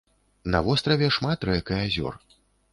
На 0.55 0.59
востраве 0.67 1.11
шмат 1.17 1.45
рэк 1.53 1.71
і 1.77 1.79
азёр. 1.85 2.21